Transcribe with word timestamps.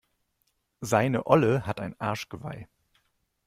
Seine 0.79 1.27
Olle 1.27 1.67
hat 1.67 1.79
ein 1.79 1.93
Arschgeweih. 1.99 2.67